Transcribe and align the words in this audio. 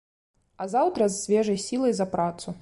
А 0.63 0.65
заўтра 0.73 1.09
з 1.17 1.19
свежай 1.27 1.61
сілай 1.67 1.95
за 2.01 2.09
працу. 2.17 2.57